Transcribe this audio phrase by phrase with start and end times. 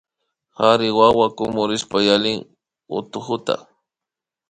[0.55, 2.39] Kari wawa kumurishpa yalin
[2.89, 3.55] hutkuta